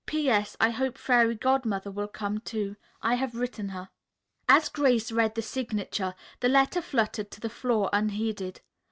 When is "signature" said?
5.43-6.15